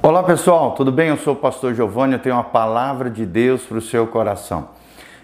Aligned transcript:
Olá 0.00 0.22
pessoal, 0.22 0.70
tudo 0.76 0.92
bem? 0.92 1.08
Eu 1.08 1.16
sou 1.16 1.32
o 1.32 1.36
pastor 1.36 1.74
Giovanni, 1.74 2.12
eu 2.12 2.18
tenho 2.20 2.36
uma 2.36 2.44
palavra 2.44 3.10
de 3.10 3.26
Deus 3.26 3.64
para 3.64 3.78
o 3.78 3.82
seu 3.82 4.06
coração. 4.06 4.68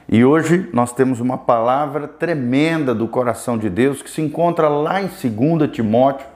E 0.09 0.25
hoje 0.25 0.69
nós 0.73 0.93
temos 0.93 1.21
uma 1.21 1.39
palavra 1.39 2.09
tremenda 2.09 2.93
do 2.93 3.07
coração 3.07 3.57
de 3.57 3.71
Deus 3.71 4.03
que 4.03 4.11
se 4.11 4.21
encontra 4.21 4.69
lá 4.69 5.01
em 5.01 5.07
2 5.07 5.71
Timóteo, 5.71 6.27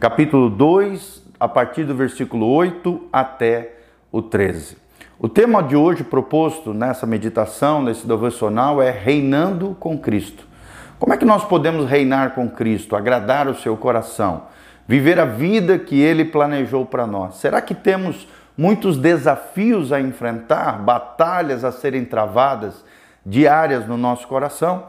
capítulo 0.00 0.50
2, 0.50 1.22
a 1.38 1.46
partir 1.46 1.84
do 1.84 1.94
versículo 1.94 2.48
8 2.48 3.02
até 3.12 3.76
o 4.10 4.20
13. 4.20 4.76
O 5.16 5.28
tema 5.28 5.62
de 5.62 5.76
hoje 5.76 6.02
proposto 6.02 6.74
nessa 6.74 7.06
meditação, 7.06 7.80
nesse 7.80 8.04
devocional, 8.04 8.82
é 8.82 8.90
reinando 8.90 9.76
com 9.78 9.96
Cristo. 9.96 10.44
Como 10.98 11.14
é 11.14 11.16
que 11.16 11.24
nós 11.24 11.44
podemos 11.44 11.88
reinar 11.88 12.34
com 12.34 12.50
Cristo, 12.50 12.96
agradar 12.96 13.46
o 13.46 13.54
seu 13.54 13.76
coração? 13.76 14.42
Viver 14.86 15.18
a 15.18 15.24
vida 15.24 15.78
que 15.78 16.00
Ele 16.00 16.24
planejou 16.24 16.86
para 16.86 17.06
nós? 17.06 17.36
Será 17.36 17.60
que 17.60 17.74
temos 17.74 18.28
muitos 18.56 18.96
desafios 18.96 19.92
a 19.92 20.00
enfrentar, 20.00 20.78
batalhas 20.78 21.64
a 21.64 21.72
serem 21.72 22.04
travadas 22.04 22.84
diárias 23.24 23.86
no 23.86 23.96
nosso 23.96 24.26
coração? 24.26 24.84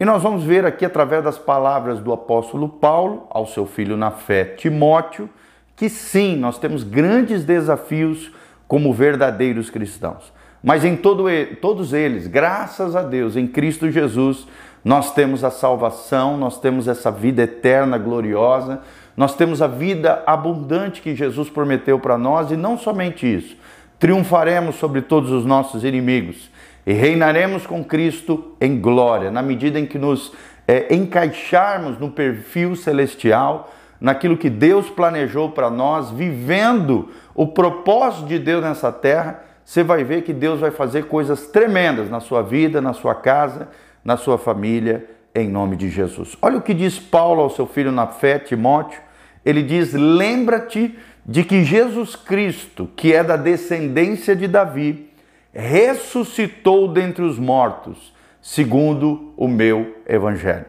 E 0.00 0.04
nós 0.04 0.22
vamos 0.22 0.44
ver 0.44 0.64
aqui, 0.64 0.84
através 0.84 1.24
das 1.24 1.38
palavras 1.38 1.98
do 1.98 2.12
apóstolo 2.12 2.68
Paulo, 2.68 3.26
ao 3.30 3.46
seu 3.46 3.66
filho 3.66 3.96
na 3.96 4.12
fé, 4.12 4.44
Timóteo, 4.44 5.28
que 5.74 5.88
sim, 5.88 6.36
nós 6.36 6.58
temos 6.58 6.84
grandes 6.84 7.44
desafios 7.44 8.30
como 8.68 8.92
verdadeiros 8.92 9.70
cristãos. 9.70 10.32
Mas 10.62 10.84
em 10.84 10.96
todo, 10.96 11.24
todos 11.60 11.92
eles, 11.92 12.26
graças 12.26 12.94
a 12.94 13.02
Deus, 13.02 13.36
em 13.36 13.46
Cristo 13.46 13.90
Jesus, 13.90 14.46
nós 14.84 15.12
temos 15.12 15.42
a 15.42 15.50
salvação, 15.50 16.36
nós 16.36 16.60
temos 16.60 16.86
essa 16.86 17.10
vida 17.10 17.42
eterna, 17.42 17.98
gloriosa, 17.98 18.80
nós 19.18 19.34
temos 19.34 19.60
a 19.60 19.66
vida 19.66 20.22
abundante 20.24 21.02
que 21.02 21.12
Jesus 21.12 21.50
prometeu 21.50 21.98
para 21.98 22.16
nós 22.16 22.52
e 22.52 22.56
não 22.56 22.78
somente 22.78 23.26
isso. 23.26 23.56
Triunfaremos 23.98 24.76
sobre 24.76 25.02
todos 25.02 25.32
os 25.32 25.44
nossos 25.44 25.82
inimigos 25.82 26.48
e 26.86 26.92
reinaremos 26.92 27.66
com 27.66 27.82
Cristo 27.82 28.54
em 28.60 28.80
glória, 28.80 29.28
na 29.28 29.42
medida 29.42 29.76
em 29.76 29.86
que 29.86 29.98
nos 29.98 30.32
é, 30.68 30.94
encaixarmos 30.94 31.98
no 31.98 32.12
perfil 32.12 32.76
celestial, 32.76 33.74
naquilo 34.00 34.36
que 34.36 34.48
Deus 34.48 34.88
planejou 34.88 35.50
para 35.50 35.68
nós, 35.68 36.12
vivendo 36.12 37.08
o 37.34 37.48
propósito 37.48 38.28
de 38.28 38.38
Deus 38.38 38.62
nessa 38.62 38.92
terra, 38.92 39.42
você 39.64 39.82
vai 39.82 40.04
ver 40.04 40.22
que 40.22 40.32
Deus 40.32 40.60
vai 40.60 40.70
fazer 40.70 41.06
coisas 41.06 41.48
tremendas 41.48 42.08
na 42.08 42.20
sua 42.20 42.40
vida, 42.40 42.80
na 42.80 42.92
sua 42.92 43.16
casa, 43.16 43.66
na 44.04 44.16
sua 44.16 44.38
família, 44.38 45.10
em 45.34 45.48
nome 45.48 45.74
de 45.74 45.90
Jesus. 45.90 46.38
Olha 46.40 46.58
o 46.58 46.62
que 46.62 46.72
diz 46.72 47.00
Paulo 47.00 47.42
ao 47.42 47.50
seu 47.50 47.66
filho 47.66 47.90
na 47.90 48.06
fé, 48.06 48.38
Timóteo, 48.38 49.07
ele 49.48 49.62
diz: 49.62 49.94
Lembra-te 49.94 50.94
de 51.24 51.42
que 51.42 51.64
Jesus 51.64 52.14
Cristo, 52.14 52.90
que 52.94 53.14
é 53.14 53.24
da 53.24 53.36
descendência 53.36 54.36
de 54.36 54.46
Davi, 54.46 55.10
ressuscitou 55.52 56.88
dentre 56.88 57.24
os 57.24 57.38
mortos, 57.38 58.12
segundo 58.42 59.32
o 59.38 59.48
meu 59.48 59.96
evangelho. 60.06 60.66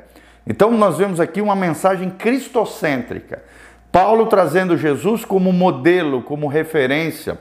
Então, 0.47 0.71
nós 0.71 0.97
vemos 0.97 1.19
aqui 1.19 1.41
uma 1.41 1.55
mensagem 1.55 2.09
cristocêntrica. 2.09 3.43
Paulo 3.91 4.27
trazendo 4.27 4.77
Jesus 4.77 5.25
como 5.25 5.51
modelo, 5.51 6.21
como 6.21 6.47
referência, 6.47 7.37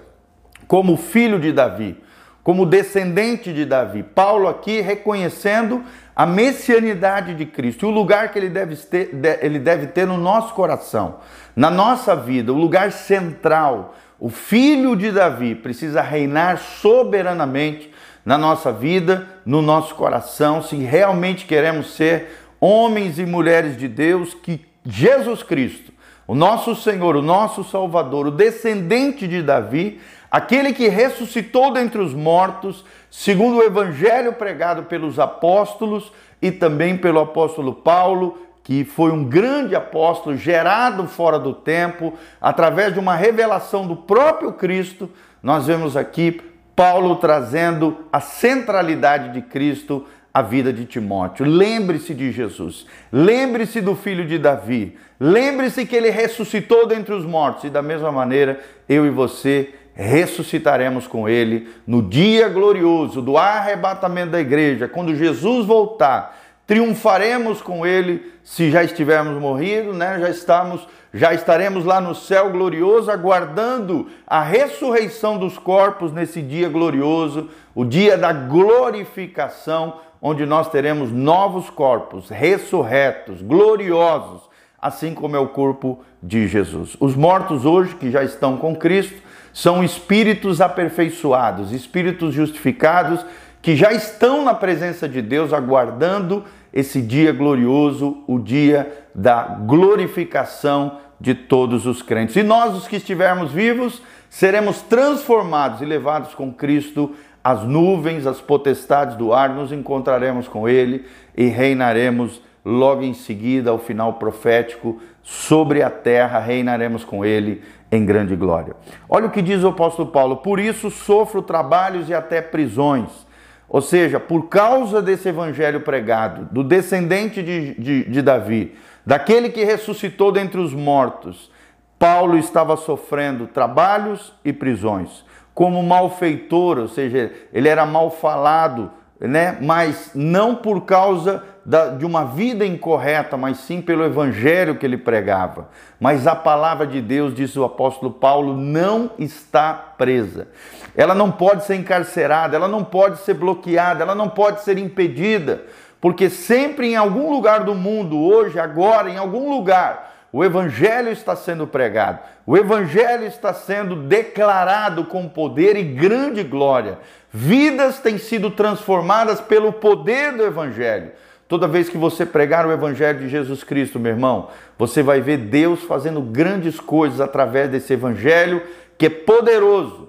como 0.66 0.96
filho 0.96 1.38
de 1.38 1.52
Davi, 1.52 1.96
como 2.42 2.66
descendente 2.66 3.52
de 3.52 3.64
Davi. 3.64 4.02
Paulo 4.02 4.48
aqui 4.48 4.80
reconhecendo 4.80 5.84
a 6.18 6.26
messianidade 6.26 7.32
de 7.32 7.46
Cristo, 7.46 7.86
o 7.86 7.90
lugar 7.90 8.32
que 8.32 8.38
ele 8.40 8.48
deve, 8.48 8.74
ter, 8.74 9.10
ele 9.40 9.60
deve 9.60 9.86
ter 9.86 10.04
no 10.04 10.16
nosso 10.16 10.52
coração, 10.52 11.20
na 11.54 11.70
nossa 11.70 12.16
vida, 12.16 12.52
o 12.52 12.56
lugar 12.56 12.90
central. 12.90 13.94
O 14.18 14.28
filho 14.28 14.96
de 14.96 15.12
Davi 15.12 15.54
precisa 15.54 16.02
reinar 16.02 16.58
soberanamente 16.58 17.94
na 18.26 18.36
nossa 18.36 18.72
vida, 18.72 19.28
no 19.46 19.62
nosso 19.62 19.94
coração, 19.94 20.60
se 20.60 20.74
realmente 20.74 21.46
queremos 21.46 21.94
ser 21.94 22.36
homens 22.60 23.20
e 23.20 23.24
mulheres 23.24 23.78
de 23.78 23.86
Deus, 23.86 24.34
que 24.34 24.66
Jesus 24.84 25.44
Cristo, 25.44 25.92
o 26.26 26.34
nosso 26.34 26.74
Senhor, 26.74 27.14
o 27.14 27.22
nosso 27.22 27.62
Salvador, 27.62 28.26
o 28.26 28.32
descendente 28.32 29.28
de 29.28 29.40
Davi, 29.40 30.00
aquele 30.30 30.72
que 30.72 30.88
ressuscitou 30.88 31.72
dentre 31.72 32.00
os 32.00 32.14
mortos, 32.14 32.84
segundo 33.10 33.58
o 33.58 33.62
evangelho 33.62 34.32
pregado 34.32 34.84
pelos 34.84 35.18
apóstolos 35.18 36.12
e 36.40 36.50
também 36.50 36.96
pelo 36.96 37.20
apóstolo 37.20 37.72
Paulo, 37.74 38.38
que 38.62 38.84
foi 38.84 39.10
um 39.10 39.24
grande 39.24 39.74
apóstolo 39.74 40.36
gerado 40.36 41.06
fora 41.06 41.38
do 41.38 41.54
tempo, 41.54 42.12
através 42.40 42.92
de 42.92 43.00
uma 43.00 43.14
revelação 43.14 43.86
do 43.86 43.96
próprio 43.96 44.52
Cristo, 44.52 45.10
nós 45.42 45.66
vemos 45.66 45.96
aqui 45.96 46.40
Paulo 46.76 47.16
trazendo 47.16 48.04
a 48.12 48.20
centralidade 48.20 49.32
de 49.32 49.42
Cristo 49.42 50.06
à 50.32 50.42
vida 50.42 50.72
de 50.72 50.84
Timóteo. 50.84 51.46
Lembre-se 51.46 52.14
de 52.14 52.30
Jesus, 52.30 52.86
lembre-se 53.10 53.80
do 53.80 53.96
filho 53.96 54.26
de 54.26 54.38
Davi, 54.38 54.96
lembre-se 55.18 55.86
que 55.86 55.96
ele 55.96 56.10
ressuscitou 56.10 56.86
dentre 56.86 57.14
os 57.14 57.24
mortos 57.24 57.64
e 57.64 57.70
da 57.70 57.82
mesma 57.82 58.12
maneira 58.12 58.60
eu 58.88 59.06
e 59.06 59.10
você 59.10 59.74
ressuscitaremos 59.98 61.08
com 61.08 61.28
ele 61.28 61.68
no 61.84 62.00
dia 62.00 62.48
glorioso 62.48 63.20
do 63.20 63.36
arrebatamento 63.36 64.30
da 64.30 64.40
igreja, 64.40 64.86
quando 64.86 65.14
Jesus 65.14 65.66
voltar. 65.66 66.38
Triunfaremos 66.68 67.60
com 67.60 67.84
ele 67.84 68.32
se 68.44 68.70
já 68.70 68.84
estivermos 68.84 69.40
morridos, 69.40 69.96
né? 69.96 70.18
Já 70.20 70.28
estamos, 70.28 70.86
já 71.12 71.34
estaremos 71.34 71.84
lá 71.84 72.00
no 72.00 72.14
céu 72.14 72.50
glorioso 72.50 73.10
aguardando 73.10 74.06
a 74.26 74.40
ressurreição 74.40 75.36
dos 75.36 75.58
corpos 75.58 76.12
nesse 76.12 76.42
dia 76.42 76.68
glorioso, 76.68 77.48
o 77.74 77.84
dia 77.84 78.16
da 78.16 78.32
glorificação, 78.32 79.94
onde 80.22 80.46
nós 80.46 80.68
teremos 80.68 81.10
novos 81.10 81.70
corpos 81.70 82.28
ressurretos, 82.28 83.42
gloriosos, 83.42 84.42
assim 84.80 85.12
como 85.14 85.34
é 85.34 85.38
o 85.40 85.48
corpo 85.48 86.04
de 86.22 86.46
Jesus. 86.46 86.96
Os 87.00 87.16
mortos 87.16 87.64
hoje 87.64 87.96
que 87.96 88.10
já 88.10 88.22
estão 88.22 88.58
com 88.58 88.76
Cristo 88.76 89.26
são 89.52 89.82
espíritos 89.82 90.60
aperfeiçoados, 90.60 91.72
espíritos 91.72 92.34
justificados 92.34 93.24
que 93.60 93.74
já 93.76 93.92
estão 93.92 94.44
na 94.44 94.54
presença 94.54 95.08
de 95.08 95.20
Deus 95.20 95.52
aguardando 95.52 96.44
esse 96.72 97.00
dia 97.02 97.32
glorioso, 97.32 98.22
o 98.26 98.38
dia 98.38 99.06
da 99.14 99.42
glorificação 99.42 100.98
de 101.20 101.34
todos 101.34 101.86
os 101.86 102.00
crentes. 102.00 102.36
E 102.36 102.42
nós, 102.42 102.76
os 102.76 102.86
que 102.86 102.96
estivermos 102.96 103.50
vivos, 103.50 104.00
seremos 104.30 104.80
transformados 104.82 105.80
e 105.80 105.84
levados 105.84 106.34
com 106.34 106.52
Cristo 106.52 107.14
às 107.42 107.62
nuvens, 107.64 108.26
às 108.26 108.40
potestades 108.40 109.16
do 109.16 109.32
ar, 109.32 109.50
nos 109.50 109.72
encontraremos 109.72 110.46
com 110.46 110.68
Ele 110.68 111.04
e 111.36 111.46
reinaremos 111.46 112.40
logo 112.64 113.02
em 113.02 113.14
seguida, 113.14 113.70
ao 113.70 113.78
final 113.78 114.14
profético, 114.14 115.00
sobre 115.22 115.82
a 115.82 115.90
terra, 115.90 116.38
reinaremos 116.38 117.04
com 117.04 117.24
Ele 117.24 117.62
em 117.90 118.04
grande 118.04 118.36
glória. 118.36 118.74
Olha 119.08 119.26
o 119.26 119.30
que 119.30 119.42
diz 119.42 119.62
o 119.64 119.68
apóstolo 119.68 120.10
Paulo: 120.10 120.38
Por 120.38 120.60
isso 120.60 120.90
sofro 120.90 121.42
trabalhos 121.42 122.08
e 122.08 122.14
até 122.14 122.40
prisões. 122.40 123.26
Ou 123.68 123.82
seja, 123.82 124.18
por 124.18 124.48
causa 124.48 125.02
desse 125.02 125.28
evangelho 125.28 125.80
pregado, 125.80 126.48
do 126.50 126.64
descendente 126.64 127.42
de, 127.42 127.74
de, 127.74 128.04
de 128.04 128.22
Davi, 128.22 128.74
daquele 129.04 129.50
que 129.50 129.62
ressuscitou 129.62 130.32
dentre 130.32 130.58
os 130.58 130.72
mortos, 130.72 131.50
Paulo 131.98 132.38
estava 132.38 132.76
sofrendo 132.76 133.46
trabalhos 133.46 134.32
e 134.44 134.52
prisões. 134.52 135.24
Como 135.52 135.82
malfeitor, 135.82 136.78
ou 136.78 136.88
seja, 136.88 137.32
ele 137.52 137.68
era 137.68 137.84
mal 137.84 138.10
falado, 138.10 138.90
né? 139.20 139.58
mas 139.60 140.12
não 140.14 140.54
por 140.54 140.82
causa 140.82 141.42
da, 141.68 141.90
de 141.90 142.06
uma 142.06 142.24
vida 142.24 142.64
incorreta, 142.64 143.36
mas 143.36 143.58
sim 143.58 143.82
pelo 143.82 144.02
evangelho 144.02 144.76
que 144.76 144.86
ele 144.86 144.96
pregava. 144.96 145.68
Mas 146.00 146.26
a 146.26 146.34
palavra 146.34 146.86
de 146.86 146.98
Deus, 147.02 147.34
diz 147.34 147.54
o 147.56 147.62
apóstolo 147.62 148.10
Paulo, 148.10 148.56
não 148.56 149.10
está 149.18 149.74
presa. 149.74 150.48
Ela 150.96 151.14
não 151.14 151.30
pode 151.30 151.66
ser 151.66 151.74
encarcerada, 151.74 152.56
ela 152.56 152.68
não 152.68 152.82
pode 152.82 153.18
ser 153.18 153.34
bloqueada, 153.34 154.02
ela 154.02 154.14
não 154.14 154.30
pode 154.30 154.62
ser 154.62 154.78
impedida, 154.78 155.62
porque 156.00 156.30
sempre 156.30 156.92
em 156.92 156.96
algum 156.96 157.30
lugar 157.30 157.64
do 157.64 157.74
mundo, 157.74 158.18
hoje, 158.18 158.58
agora, 158.58 159.10
em 159.10 159.18
algum 159.18 159.50
lugar, 159.50 160.14
o 160.32 160.42
Evangelho 160.42 161.10
está 161.10 161.36
sendo 161.36 161.66
pregado, 161.66 162.20
o 162.46 162.56
Evangelho 162.56 163.26
está 163.26 163.52
sendo 163.52 163.94
declarado 163.94 165.04
com 165.04 165.28
poder 165.28 165.76
e 165.76 165.82
grande 165.82 166.42
glória. 166.42 166.98
Vidas 167.30 167.98
têm 167.98 168.16
sido 168.16 168.50
transformadas 168.50 169.38
pelo 169.38 169.70
poder 169.70 170.32
do 170.32 170.42
Evangelho. 170.42 171.12
Toda 171.48 171.66
vez 171.66 171.88
que 171.88 171.96
você 171.96 172.26
pregar 172.26 172.66
o 172.66 172.72
Evangelho 172.72 173.20
de 173.20 173.28
Jesus 173.28 173.64
Cristo, 173.64 173.98
meu 173.98 174.12
irmão, 174.12 174.48
você 174.78 175.02
vai 175.02 175.20
ver 175.20 175.38
Deus 175.38 175.82
fazendo 175.82 176.20
grandes 176.20 176.78
coisas 176.78 177.20
através 177.20 177.70
desse 177.70 177.94
Evangelho 177.94 178.62
que 178.98 179.06
é 179.06 179.10
poderoso 179.10 180.08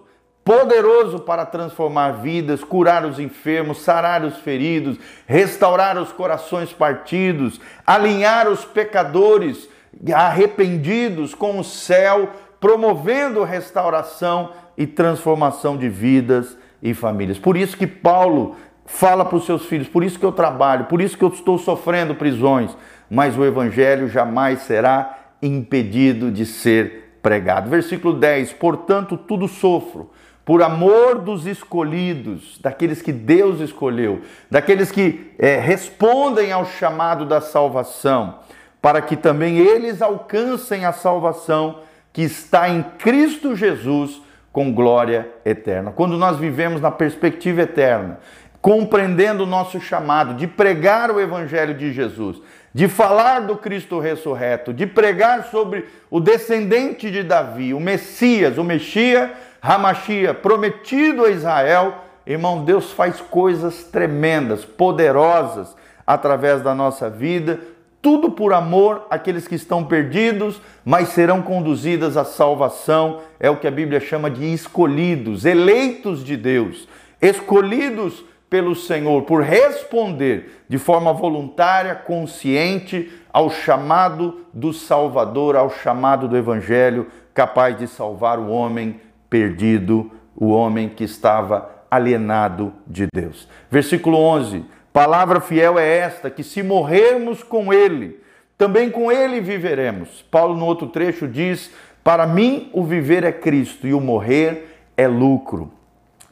poderoso 0.49 1.19
para 1.19 1.45
transformar 1.45 2.09
vidas, 2.23 2.63
curar 2.63 3.05
os 3.05 3.19
enfermos, 3.19 3.81
sarar 3.81 4.25
os 4.25 4.37
feridos, 4.37 4.97
restaurar 5.27 5.95
os 5.95 6.11
corações 6.11 6.73
partidos, 6.73 7.61
alinhar 7.85 8.47
os 8.49 8.65
pecadores 8.65 9.69
arrependidos 10.11 11.35
com 11.35 11.59
o 11.59 11.63
céu 11.63 12.29
promovendo 12.59 13.43
restauração 13.43 14.51
e 14.75 14.87
transformação 14.87 15.77
de 15.77 15.87
vidas 15.87 16.57
e 16.81 16.95
famílias. 16.95 17.37
Por 17.37 17.55
isso 17.55 17.77
que 17.77 17.85
Paulo 17.87 18.55
fala 18.89 19.23
para 19.23 19.37
os 19.37 19.45
seus 19.45 19.65
filhos, 19.65 19.87
por 19.87 20.03
isso 20.03 20.19
que 20.19 20.25
eu 20.25 20.31
trabalho, 20.31 20.85
por 20.85 20.99
isso 20.99 21.17
que 21.17 21.23
eu 21.23 21.29
estou 21.29 21.57
sofrendo 21.57 22.15
prisões, 22.15 22.75
mas 23.09 23.37
o 23.37 23.45
evangelho 23.45 24.09
jamais 24.09 24.61
será 24.63 25.17
impedido 25.41 26.29
de 26.31 26.45
ser 26.45 27.17
pregado. 27.21 27.69
Versículo 27.69 28.15
10: 28.15 28.53
Portanto, 28.53 29.15
tudo 29.15 29.47
sofro 29.47 30.09
por 30.43 30.63
amor 30.63 31.19
dos 31.19 31.45
escolhidos, 31.45 32.57
daqueles 32.59 33.01
que 33.01 33.11
Deus 33.11 33.59
escolheu, 33.59 34.21
daqueles 34.49 34.91
que 34.91 35.31
é, 35.37 35.59
respondem 35.59 36.51
ao 36.51 36.65
chamado 36.65 37.25
da 37.25 37.39
salvação, 37.39 38.39
para 38.81 39.01
que 39.01 39.15
também 39.15 39.59
eles 39.59 40.01
alcancem 40.01 40.85
a 40.85 40.91
salvação 40.91 41.81
que 42.11 42.23
está 42.23 42.67
em 42.67 42.81
Cristo 42.97 43.55
Jesus 43.55 44.21
com 44.51 44.73
glória 44.73 45.29
eterna. 45.45 45.91
Quando 45.91 46.17
nós 46.17 46.37
vivemos 46.37 46.81
na 46.81 46.89
perspectiva 46.89 47.61
eterna, 47.61 48.19
compreendendo 48.61 49.43
o 49.43 49.47
nosso 49.47 49.79
chamado 49.79 50.33
de 50.33 50.47
pregar 50.47 51.11
o 51.11 51.19
Evangelho 51.19 51.73
de 51.73 51.93
Jesus, 51.93 52.41
de 52.73 52.87
falar 52.87 53.41
do 53.41 53.55
Cristo 53.55 53.99
ressurreto, 53.99 54.73
de 54.73 54.85
pregar 54.85 55.45
sobre 55.45 55.85
o 56.09 56.19
descendente 56.19 57.09
de 57.09 57.23
Davi, 57.23 57.73
o 57.73 57.79
Messias, 57.79 58.57
o 58.57 58.63
Messias, 58.63 59.29
Hamashia, 59.61 60.33
prometido 60.33 61.25
a 61.25 61.29
Israel, 61.29 61.95
irmão, 62.25 62.63
Deus 62.63 62.91
faz 62.91 63.19
coisas 63.19 63.85
tremendas, 63.85 64.63
poderosas 64.63 65.75
através 66.05 66.61
da 66.61 66.75
nossa 66.75 67.09
vida, 67.09 67.59
tudo 68.01 68.31
por 68.31 68.53
amor 68.53 69.05
àqueles 69.09 69.47
que 69.47 69.55
estão 69.55 69.83
perdidos, 69.83 70.61
mas 70.85 71.09
serão 71.09 71.41
conduzidas 71.41 72.15
à 72.15 72.23
salvação, 72.23 73.19
é 73.39 73.49
o 73.49 73.57
que 73.57 73.67
a 73.67 73.71
Bíblia 73.71 73.99
chama 73.99 74.29
de 74.29 74.53
escolhidos, 74.53 75.43
eleitos 75.45 76.23
de 76.23 76.37
Deus, 76.37 76.87
escolhidos 77.21 78.23
pelo 78.49 78.75
Senhor 78.75 79.23
por 79.23 79.41
responder 79.41 80.63
de 80.67 80.77
forma 80.77 81.13
voluntária, 81.13 81.93
consciente 81.93 83.11
ao 83.31 83.49
chamado 83.49 84.45
do 84.53 84.73
Salvador, 84.73 85.55
ao 85.55 85.69
chamado 85.69 86.27
do 86.27 86.35
Evangelho, 86.35 87.07
capaz 87.33 87.77
de 87.77 87.87
salvar 87.87 88.39
o 88.39 88.49
homem 88.49 88.99
perdido, 89.29 90.11
o 90.35 90.49
homem 90.49 90.89
que 90.89 91.03
estava 91.03 91.69
alienado 91.91 92.73
de 92.87 93.07
Deus. 93.13 93.47
Versículo 93.69 94.17
11: 94.17 94.65
Palavra 94.91 95.39
fiel 95.39 95.77
é 95.77 95.97
esta, 95.97 96.29
que 96.29 96.43
se 96.43 96.63
morrermos 96.63 97.43
com 97.43 97.71
Ele, 97.71 98.19
também 98.57 98.89
com 98.89 99.11
Ele 99.11 99.39
viveremos. 99.39 100.25
Paulo, 100.31 100.57
no 100.57 100.65
outro 100.65 100.87
trecho, 100.87 101.27
diz: 101.27 101.71
Para 102.03 102.25
mim, 102.25 102.69
o 102.73 102.83
viver 102.83 103.23
é 103.23 103.31
Cristo 103.31 103.85
e 103.85 103.93
o 103.93 104.01
morrer 104.01 104.81
é 104.97 105.07
lucro. 105.07 105.71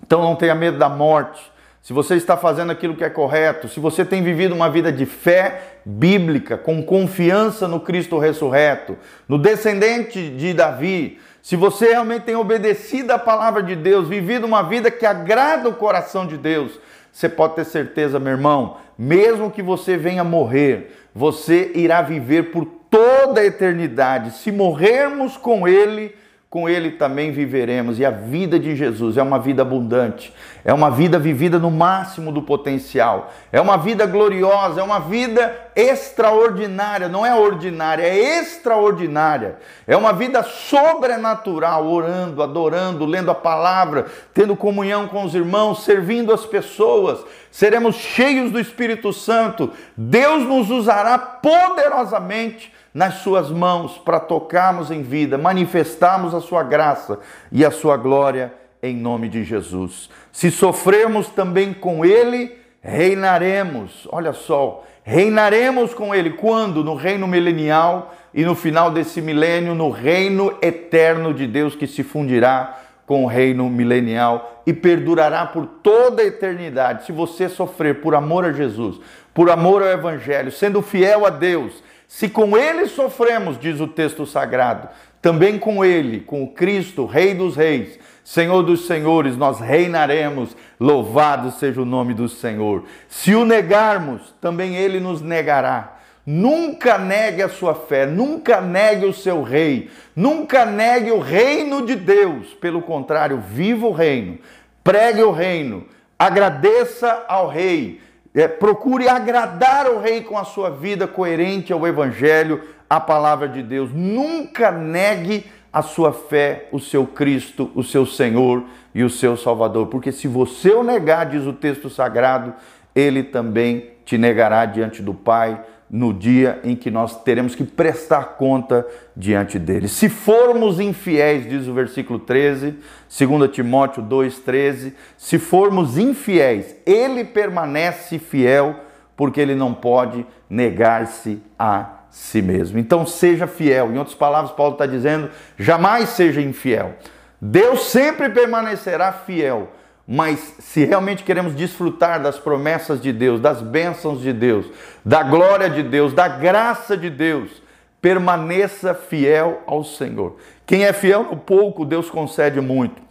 Então 0.02 0.22
não 0.22 0.36
tenha 0.36 0.56
medo 0.56 0.78
da 0.78 0.90
morte 0.90 1.57
se 1.88 1.94
você 1.94 2.16
está 2.16 2.36
fazendo 2.36 2.70
aquilo 2.70 2.98
que 2.98 3.04
é 3.06 3.10
correto, 3.10 3.70
se 3.70 3.80
você 3.80 4.04
tem 4.04 4.22
vivido 4.22 4.54
uma 4.54 4.70
vida 4.70 4.92
de 4.92 5.06
fé 5.06 5.78
bíblica, 5.86 6.58
com 6.58 6.84
confiança 6.84 7.66
no 7.66 7.80
Cristo 7.80 8.20
ressurreto, 8.20 8.98
no 9.26 9.38
descendente 9.38 10.32
de 10.32 10.54
Davi, 10.54 11.18
se 11.42 11.56
você 11.56 11.92
realmente 11.92 12.24
tem 12.24 12.36
obedecido 12.36 13.12
a 13.12 13.18
palavra 13.18 13.64
de 13.64 13.74
Deus, 13.74 14.10
vivido 14.10 14.46
uma 14.46 14.64
vida 14.64 14.92
que 14.92 15.06
agrada 15.06 15.70
o 15.70 15.76
coração 15.76 16.28
de 16.28 16.38
Deus, 16.38 16.78
você 17.10 17.30
pode 17.30 17.56
ter 17.56 17.64
certeza, 17.64 18.20
meu 18.20 18.34
irmão, 18.34 18.76
mesmo 19.00 19.50
que 19.50 19.62
você 19.62 19.96
venha 19.96 20.26
morrer, 20.26 20.94
você 21.16 21.72
irá 21.74 22.02
viver 22.02 22.52
por 22.52 22.66
toda 22.90 23.40
a 23.40 23.46
eternidade. 23.46 24.32
Se 24.32 24.52
morrermos 24.52 25.38
com 25.38 25.66
Ele, 25.66 26.14
com 26.50 26.70
Ele 26.70 26.92
também 26.92 27.32
viveremos. 27.32 28.00
E 28.00 28.06
a 28.06 28.10
vida 28.10 28.58
de 28.58 28.76
Jesus 28.76 29.18
é 29.18 29.24
uma 29.24 29.38
vida 29.38 29.62
abundante, 29.64 30.34
é 30.64 30.74
uma 30.74 30.90
vida 30.90 31.20
vivida 31.20 31.60
no 31.60 31.70
máximo 31.70 32.32
do 32.32 32.42
potencial, 32.42 33.32
é 33.52 33.60
uma 33.60 33.78
vida 33.78 34.06
gloriosa, 34.06 34.80
é 34.80 34.84
uma 34.84 35.00
vida 35.00 35.54
extraordinária, 35.76 37.10
não 37.10 37.26
é 37.26 37.36
ordinária, 37.36 38.04
é 38.04 38.40
extraordinária, 38.40 39.58
é 39.86 39.96
uma 39.98 40.14
vida 40.14 40.42
sobrenatural, 40.42 41.86
orando, 41.86 42.42
adorando, 42.42 43.06
lendo 43.06 43.30
a 43.30 43.36
palavra, 43.36 44.06
tendo 44.34 44.56
comunhão 44.56 45.08
com 45.08 45.26
os 45.26 45.36
irmãos, 45.36 45.84
servindo 45.84 46.34
as 46.34 46.46
pessoas. 46.46 47.20
Seremos 47.52 47.96
cheios 47.96 48.52
do 48.52 48.60
Espírito 48.60 49.12
Santo, 49.12 49.72
Deus 49.98 50.44
nos 50.44 50.70
usará 50.70 51.18
poderosamente 51.18 52.77
nas 52.98 53.20
suas 53.20 53.52
mãos 53.52 54.00
para 54.00 54.20
tocarmos 54.20 54.90
em 54.90 55.04
vida, 55.04 55.38
manifestarmos 55.38 56.34
a 56.34 56.42
sua 56.42 56.64
graça 56.64 57.20
e 57.52 57.64
a 57.64 57.70
sua 57.70 57.96
glória 57.96 58.52
em 58.82 58.96
nome 58.96 59.30
de 59.30 59.44
Jesus. 59.44 60.10
Se 60.32 60.50
sofrermos 60.50 61.28
também 61.28 61.76
com 61.76 62.04
ele, 62.04 62.58
reinaremos. 62.82 64.08
Olha 64.12 64.34
só, 64.34 64.84
reinaremos 65.04 65.94
com 65.94 66.16
ele 66.16 66.32
quando? 66.32 66.84
No 66.84 66.96
reino 66.96 67.28
milenial 67.28 68.16
e 68.34 68.44
no 68.44 68.56
final 68.56 68.90
desse 68.90 69.22
milênio, 69.22 69.76
no 69.76 69.92
reino 69.92 70.58
eterno 70.60 71.36
de 71.36 71.46
Deus 71.46 71.76
que 71.76 71.86
se 71.86 72.02
fundirá 72.02 72.80
com 73.06 73.24
o 73.24 73.28
reino 73.28 73.70
milenial 73.70 74.64
e 74.66 74.74
perdurará 74.74 75.46
por 75.46 75.68
toda 75.84 76.24
a 76.24 76.26
eternidade. 76.26 77.06
Se 77.06 77.12
você 77.12 77.48
sofrer 77.48 78.02
por 78.02 78.16
amor 78.16 78.44
a 78.44 78.52
Jesus, 78.52 79.00
por 79.36 79.52
amor 79.52 79.84
ao 79.84 79.90
evangelho, 79.90 80.52
sendo 80.52 80.82
fiel 80.82 81.28
a 81.28 81.30
Deus, 81.30 81.84
se 82.08 82.30
com 82.30 82.58
ele 82.58 82.88
sofremos, 82.88 83.60
diz 83.60 83.80
o 83.80 83.88
texto 83.88 84.26
sagrado, 84.26 84.88
também 85.22 85.60
com 85.60 85.84
ele, 85.84 86.22
com 86.22 86.48
Cristo, 86.48 87.06
Rei 87.06 87.34
dos 87.34 87.56
Reis, 87.56 88.00
Senhor 88.24 88.62
dos 88.62 88.86
Senhores, 88.88 89.38
nós 89.38 89.60
reinaremos. 89.60 90.56
Louvado 90.80 91.50
seja 91.52 91.82
o 91.82 91.86
nome 91.86 92.14
do 92.14 92.28
Senhor. 92.28 92.84
Se 93.08 93.34
o 93.34 93.46
negarmos, 93.46 94.36
também 94.42 94.76
ele 94.76 95.00
nos 95.00 95.22
negará. 95.22 95.98
Nunca 96.26 96.98
negue 96.98 97.42
a 97.42 97.48
sua 97.48 97.74
fé, 97.74 98.06
nunca 98.06 98.60
negue 98.60 99.06
o 99.06 99.14
seu 99.14 99.44
rei, 99.44 99.90
nunca 100.14 100.66
negue 100.66 101.10
o 101.10 101.20
reino 101.20 101.86
de 101.86 101.96
Deus. 101.96 102.54
Pelo 102.56 102.82
contrário, 102.82 103.40
viva 103.40 103.88
o 103.88 103.94
reino, 103.94 104.38
pregue 104.84 105.24
o 105.24 105.32
reino, 105.32 105.86
agradeça 106.20 107.24
ao 107.30 107.48
rei, 107.48 108.02
é, 108.38 108.48
procure 108.48 109.10
agradar 109.10 109.88
o 109.88 110.00
rei 110.00 110.22
com 110.22 110.38
a 110.38 110.44
sua 110.44 110.70
vida 110.70 111.08
coerente 111.08 111.74
ao 111.74 111.88
evangelho, 111.88 112.62
à 112.88 113.00
palavra 113.00 113.50
de 113.50 113.64
Deus. 113.64 113.90
Nunca 113.92 114.72
negue 114.72 115.46
a 115.74 115.82
sua 115.82 116.14
fé, 116.14 116.68
o 116.72 116.80
seu 116.80 117.08
Cristo, 117.08 117.72
o 117.74 117.84
seu 117.84 118.06
Senhor 118.06 118.64
e 118.94 119.04
o 119.04 119.10
seu 119.10 119.36
Salvador, 119.36 119.88
porque 119.88 120.12
se 120.12 120.28
você 120.28 120.70
o 120.72 120.84
negar, 120.84 121.26
diz 121.26 121.46
o 121.46 121.54
texto 121.54 121.90
sagrado, 121.90 122.54
ele 122.96 123.24
também 123.24 123.92
te 124.06 124.18
negará 124.18 124.66
diante 124.66 125.02
do 125.02 125.16
Pai 125.16 125.60
no 125.90 126.14
dia 126.14 126.60
em 126.64 126.76
que 126.76 126.92
nós 126.92 127.24
teremos 127.24 127.56
que 127.56 127.64
prestar 127.64 128.36
conta 128.38 128.86
diante 129.16 129.58
dele. 129.58 129.88
Se 129.88 130.10
formos 130.10 130.80
infiéis, 130.80 131.48
diz 131.50 131.68
o 131.68 131.74
versículo 131.74 132.20
13, 132.20 132.76
2 133.08 133.52
Timóteo 133.52 134.04
2,13, 134.04 134.94
se 135.18 135.40
formos 135.40 135.98
infiéis, 135.98 136.76
ele 136.86 137.24
permanece 137.24 138.20
fiel, 138.20 138.76
porque 139.16 139.40
ele 139.40 139.56
não 139.56 139.74
pode 139.74 140.26
negar-se 140.50 141.42
a 141.58 141.94
si 142.10 142.42
mesmo. 142.42 142.78
Então 142.78 143.06
seja 143.06 143.48
fiel. 143.48 143.92
Em 143.92 143.98
outras 143.98 144.16
palavras, 144.16 144.52
Paulo 144.52 144.74
está 144.74 144.86
dizendo: 144.86 145.30
jamais 145.58 146.10
seja 146.10 146.42
infiel. 146.42 146.96
Deus 147.40 147.86
sempre 147.86 148.30
permanecerá 148.30 149.14
fiel 149.14 149.70
mas 150.08 150.56
se 150.60 150.86
realmente 150.86 151.24
queremos 151.24 151.54
desfrutar 151.54 152.22
das 152.22 152.40
promessas 152.40 153.02
de 153.02 153.12
Deus, 153.12 153.42
das 153.42 153.62
bênçãos 153.62 154.22
de 154.22 154.32
Deus, 154.32 154.66
da 155.04 155.22
glória 155.22 155.70
de 155.70 155.84
Deus, 155.84 156.14
da 156.14 156.30
graça 156.30 156.96
de 156.96 157.10
Deus, 157.10 157.62
permaneça 158.02 158.94
fiel 158.94 159.64
ao 159.68 159.84
Senhor. 159.84 160.38
Quem 160.66 160.86
é 160.86 160.94
fiel 160.94 161.24
no 161.24 161.36
pouco, 161.36 161.84
Deus 161.84 162.10
concede 162.10 162.62
muito. 162.62 163.02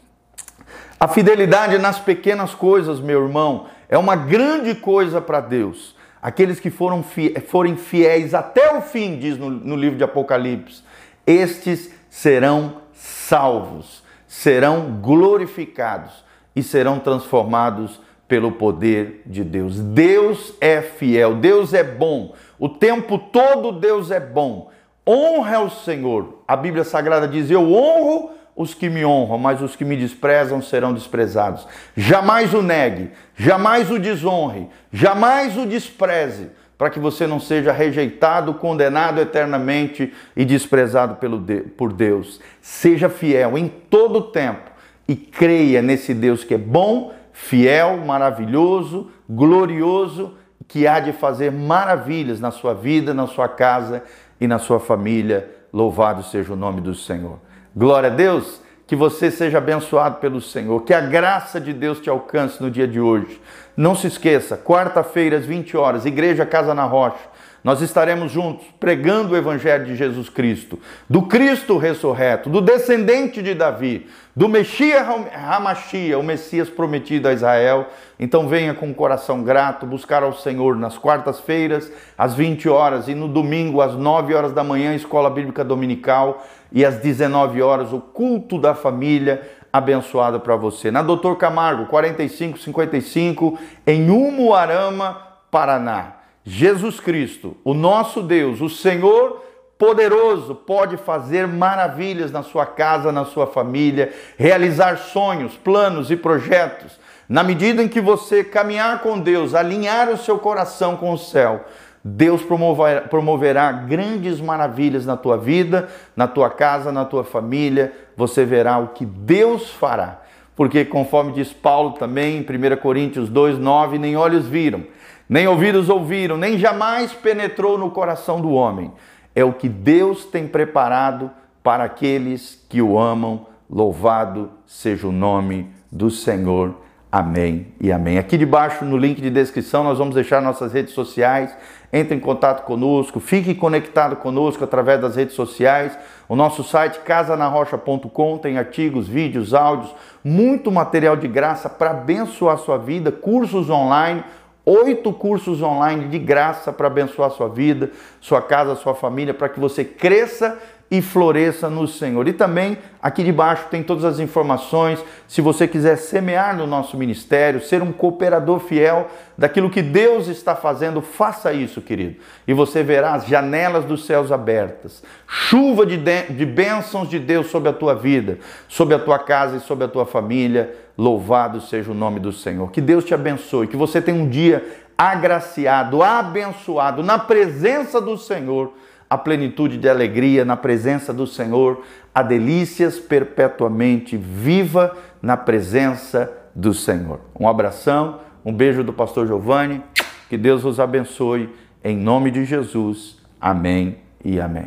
A 0.99 1.07
fidelidade 1.07 1.77
nas 1.77 1.99
pequenas 1.99 2.55
coisas, 2.55 2.99
meu 2.99 3.25
irmão, 3.25 3.67
é 3.91 3.99
uma 3.99 4.17
grande 4.17 4.75
coisa 4.75 5.21
para 5.21 5.41
Deus. 5.41 5.95
Aqueles 6.23 6.59
que 6.59 6.71
foram 6.71 7.05
forem 7.47 7.77
fiéis 7.77 8.33
até 8.33 8.75
o 8.75 8.81
fim, 8.81 9.19
diz 9.19 9.37
no, 9.37 9.51
no 9.51 9.77
livro 9.77 9.99
de 9.99 10.05
Apocalipse, 10.05 10.83
estes 11.27 11.91
serão 12.09 12.79
salvos, 12.95 14.03
serão 14.27 14.99
glorificados 15.03 16.25
e 16.57 16.63
serão 16.63 16.99
transformados 16.99 18.01
pelo 18.27 18.53
poder 18.53 19.23
de 19.27 19.45
Deus. 19.45 19.79
Deus 19.79 20.55
é 20.61 20.81
fiel, 20.81 21.35
Deus 21.35 21.75
é 21.75 21.85
bom. 21.85 22.35
O 22.59 22.69
tempo 22.69 23.19
todo 23.19 23.79
Deus 23.79 24.11
é 24.11 24.19
bom. 24.19 24.71
Honra 25.07 25.59
ao 25.59 25.71
Senhor. 25.71 26.43
A 26.49 26.57
Bíblia 26.57 26.83
Sagrada 26.83 27.29
diz: 27.29 27.51
Eu 27.51 27.73
honro 27.73 28.31
os 28.57 28.73
que 28.73 28.89
me 28.89 29.05
honram, 29.05 29.39
mas 29.39 29.61
os 29.61 29.77
que 29.77 29.85
me 29.85 29.97
desprezam 29.97 30.63
serão 30.63 30.95
desprezados. 30.95 31.69
Jamais 31.95 32.55
o 32.55 32.63
negue, 32.63 33.11
jamais 33.37 33.91
o 33.91 33.99
desonre, 33.99 34.69
jamais 34.91 35.57
o 35.59 35.67
despreze, 35.67 36.51
para 36.79 36.89
que 36.89 36.99
você 36.99 37.27
não 37.27 37.39
seja 37.39 37.71
rejeitado, 37.71 38.55
condenado 38.55 39.21
eternamente 39.21 40.13
e 40.35 40.45
desprezado 40.45 41.17
pelo 41.17 41.41
por 41.77 41.93
Deus. 41.93 42.41
Seja 42.61 43.11
fiel 43.11 43.57
em 43.59 43.69
todo 43.69 44.17
o 44.17 44.23
tempo 44.23 44.76
e 45.09 45.15
creia 45.15 45.81
nesse 45.83 46.13
Deus 46.13 46.45
que 46.45 46.55
é 46.55 46.59
bom, 46.59 47.15
fiel, 47.33 47.99
maravilhoso, 47.99 49.11
glorioso, 49.29 50.35
que 50.67 50.87
há 50.87 50.99
de 50.99 51.13
fazer 51.13 51.53
maravilhas 51.53 52.41
na 52.41 52.51
sua 52.51 52.75
vida, 52.75 53.15
na 53.15 53.27
sua 53.27 53.49
casa 53.49 54.03
e 54.41 54.47
na 54.47 54.59
sua 54.59 54.81
família. 54.81 55.49
Louvado 55.73 56.23
seja 56.23 56.53
o 56.53 56.57
nome 56.57 56.81
do 56.81 56.95
Senhor. 56.95 57.39
Glória 57.75 58.11
a 58.11 58.13
Deus 58.15 58.61
que 58.87 58.95
você 58.95 59.31
seja 59.31 59.59
abençoado 59.59 60.19
pelo 60.19 60.41
Senhor, 60.41 60.81
que 60.83 60.95
a 60.95 61.01
graça 61.01 61.61
de 61.61 61.73
Deus 61.73 62.01
te 62.01 62.09
alcance 62.09 62.63
no 62.63 62.71
dia 62.71 62.87
de 62.87 63.01
hoje. 63.01 63.41
Não 63.77 63.97
se 63.97 64.07
esqueça, 64.07 64.57
quarta-feira 64.57 65.37
às 65.37 65.45
20 65.45 65.77
horas, 65.77 66.07
Igreja 66.07 66.47
Casa 66.47 66.73
na 66.73 66.85
Rocha. 66.85 67.36
Nós 67.67 67.83
estaremos 67.83 68.31
juntos 68.31 68.65
pregando 68.79 69.35
o 69.35 69.37
Evangelho 69.37 69.87
de 69.87 69.97
Jesus 69.97 70.29
Cristo, 70.29 70.79
do 71.11 71.23
Cristo 71.23 71.77
ressurreto, 71.79 72.49
do 72.49 72.61
descendente 72.61 73.43
de 73.43 73.55
Davi, 73.55 74.07
do 74.37 74.49
Messias 74.49 75.05
Hamashia, 75.35 76.17
o 76.17 76.23
Messias 76.23 76.71
prometido 76.71 77.27
a 77.27 77.33
Israel. 77.33 77.89
Então 78.21 78.47
venha 78.47 78.73
com 78.73 78.89
o 78.89 78.95
coração 78.95 79.43
grato 79.43 79.85
buscar 79.85 80.23
ao 80.23 80.33
Senhor 80.33 80.77
nas 80.77 80.97
quartas-feiras, 80.97 81.91
às 82.17 82.37
20 82.37 82.69
horas, 82.69 83.09
e 83.09 83.17
no 83.17 83.27
domingo, 83.27 83.81
às 83.81 83.95
9 83.95 84.33
horas 84.33 84.53
da 84.53 84.63
manhã, 84.63 84.95
Escola 84.95 85.29
Bíblica 85.29 85.65
Dominical, 85.65 86.47
e 86.71 86.85
às 86.85 86.99
19 86.99 87.63
horas, 87.63 87.93
o 87.93 87.99
culto 87.99 88.61
da 88.61 88.77
família 88.77 89.43
abençoado 89.73 90.39
para 90.39 90.55
você. 90.55 90.93
Na 90.93 91.03
Doutor 91.03 91.37
Camargo, 91.37 91.87
4555, 91.87 93.59
em 93.85 94.09
Umuarama, 94.09 95.21
Paraná. 95.51 96.16
Jesus 96.47 97.01
Cristo, 97.01 97.57
o 97.65 97.75
nosso 97.75 98.23
Deus, 98.23 98.61
o 98.61 98.69
Senhor 98.69 99.45
poderoso, 99.77 100.55
pode 100.55 100.97
fazer 100.97 101.47
maravilhas 101.47 102.31
na 102.31 102.43
sua 102.45 102.65
casa, 102.65 103.11
na 103.11 103.25
sua 103.25 103.49
família, 103.49 104.13
realizar 104.39 104.97
sonhos, 104.97 105.57
planos 105.57 106.11
e 106.11 106.17
projetos. 106.17 106.99
Na 107.29 107.43
medida 107.43 107.83
em 107.83 107.89
que 107.89 108.01
você 108.01 108.45
caminhar 108.45 109.01
com 109.01 109.19
Deus, 109.19 109.55
alinhar 109.55 110.09
o 110.09 110.17
seu 110.17 110.39
coração 110.39 110.97
com 110.97 111.13
o 111.13 111.19
céu, 111.19 111.65
Deus 112.05 112.41
promoverá, 112.43 113.01
promoverá, 113.01 113.73
grandes 113.73 114.41
maravilhas 114.41 115.05
na 115.05 115.17
tua 115.17 115.37
vida, 115.37 115.89
na 116.15 116.29
tua 116.29 116.49
casa, 116.49 116.93
na 116.93 117.05
tua 117.05 117.25
família. 117.25 117.93
Você 118.17 118.45
verá 118.45 118.79
o 118.79 118.89
que 118.89 119.05
Deus 119.05 119.71
fará. 119.71 120.23
Porque, 120.55 120.85
conforme 120.85 121.33
diz 121.33 121.53
Paulo 121.53 121.95
também 121.95 122.39
em 122.39 122.41
1 122.41 122.77
Coríntios 122.77 123.29
2, 123.29 123.59
9, 123.59 123.99
nem 123.99 124.17
olhos 124.17 124.47
viram, 124.47 124.85
nem 125.29 125.47
ouvidos 125.49 125.89
ouviram, 125.89 126.37
nem 126.37 126.59
jamais 126.59 127.13
penetrou 127.13 127.77
no 127.77 127.91
coração 127.91 128.41
do 128.41 128.51
homem. 128.51 128.93
É 129.35 129.45
o 129.45 129.53
que 129.53 129.69
Deus 129.69 130.25
tem 130.25 130.47
preparado 130.47 131.31
para 131.63 131.85
aqueles 131.85 132.65
que 132.69 132.81
o 132.81 132.99
amam. 132.99 133.47
Louvado 133.69 134.51
seja 134.67 135.09
o 135.09 135.13
nome 135.13 135.69
do 135.91 136.11
Senhor. 136.11 136.75
Amém 137.11 137.69
e 137.81 137.91
amém. 137.91 138.19
Aqui 138.19 138.37
debaixo 138.37 138.85
no 138.85 138.97
link 138.97 139.21
de 139.21 139.31
descrição 139.31 139.83
nós 139.83 139.99
vamos 139.99 140.15
deixar 140.15 140.41
nossas 140.41 140.73
redes 140.73 140.93
sociais. 140.93 141.57
Entre 141.93 142.15
em 142.15 142.21
contato 142.21 142.65
conosco, 142.65 143.21
fique 143.21 143.55
conectado 143.55 144.17
conosco 144.17 144.63
através 144.63 145.01
das 145.01 145.17
redes 145.17 145.35
sociais. 145.35 145.97
O 146.29 146.37
nosso 146.37 146.63
site 146.63 147.01
casanarrocha.com 147.01 148.39
tem 148.39 148.59
artigos, 148.59 149.09
vídeos, 149.09 149.55
áudios, 149.55 149.95
muito 150.23 150.71
material 150.71 151.17
de 151.17 151.27
graça 151.27 151.69
para 151.71 151.93
abençoar 151.93 152.55
a 152.55 152.59
sua 152.59 152.77
vida, 152.77 153.11
cursos 153.11 153.71
online 153.71 154.23
oito 154.67 155.13
cursos 155.13 155.63
online 155.63 156.09
de 156.09 156.19
graça 156.19 156.73
para 156.73 156.89
abençoar 156.89 157.31
sua 157.31 157.49
vida, 157.49 157.91
sua 158.21 158.43
casa, 158.43 158.75
sua 158.75 158.95
família, 158.95 159.33
para 159.33 159.49
que 159.49 159.61
você 159.61 159.85
cresça 159.85 160.59
e 160.91 161.03
floresça 161.03 161.69
no 161.69 161.87
Senhor. 161.87 162.29
E 162.29 162.33
também 162.33 162.79
aqui 163.03 163.25
debaixo 163.25 163.67
tem 163.71 163.83
todas 163.83 164.05
as 164.05 164.19
informações. 164.19 165.05
Se 165.27 165.41
você 165.41 165.67
quiser 165.67 165.97
semear 165.97 166.57
no 166.57 166.67
nosso 166.67 166.97
ministério, 166.97 167.61
ser 167.61 167.83
um 167.83 167.93
cooperador 167.93 168.61
fiel 168.61 169.09
daquilo 169.37 169.71
que 169.71 169.83
Deus 169.83 170.29
está 170.29 170.55
fazendo, 170.55 171.03
faça 171.03 171.53
isso, 171.53 171.81
querido. 171.81 172.17
E 172.47 172.55
você 172.55 172.83
verá 172.83 173.15
as 173.15 173.27
janelas 173.27 173.85
dos 173.85 174.07
céus 174.07 174.31
abertas, 174.31 175.03
chuva 175.27 175.85
de, 175.85 175.97
de 175.97 176.47
bênçãos 176.47 177.09
de 177.09 177.19
Deus 177.19 177.49
sobre 177.49 177.69
a 177.69 177.73
tua 177.73 177.95
vida, 177.95 178.39
sobre 178.69 178.95
a 178.95 178.99
tua 178.99 179.19
casa 179.19 179.57
e 179.57 179.61
sobre 179.61 179.85
a 179.85 179.89
tua 179.89 180.07
família. 180.07 180.86
Louvado 180.97 181.61
seja 181.61 181.91
o 181.91 181.95
nome 181.95 182.21
do 182.21 182.33
Senhor. 182.33 182.71
Que 182.71 182.81
Deus 182.81 183.05
te 183.05 183.15
abençoe, 183.15 183.67
que 183.67 183.77
você 183.77 184.01
tenha 184.01 184.21
um 184.21 184.29
dia 184.29 184.65
agraciado, 184.97 186.03
abençoado 186.03 187.03
na 187.03 187.19
presença 187.19 188.01
do 188.01 188.17
Senhor 188.17 188.73
a 189.09 189.17
plenitude 189.17 189.79
de 189.79 189.89
alegria 189.89 190.45
na 190.45 190.57
presença 190.57 191.13
do 191.13 191.27
Senhor, 191.27 191.83
a 192.15 192.23
delícias 192.23 192.99
perpetuamente 192.99 194.17
viva 194.17 194.97
na 195.23 195.37
presença 195.37 196.33
do 196.55 196.75
Senhor. 196.75 197.21
Um 197.39 197.49
abração, 197.49 198.21
um 198.45 198.53
beijo 198.53 198.83
do 198.83 198.93
pastor 198.93 199.27
Giovanni, 199.27 199.83
que 200.29 200.37
Deus 200.37 200.65
os 200.65 200.81
abençoe, 200.81 201.51
em 201.85 201.97
nome 201.97 202.31
de 202.31 202.45
Jesus. 202.45 203.19
Amém 203.41 203.99
e 204.25 204.41
amém. 204.41 204.65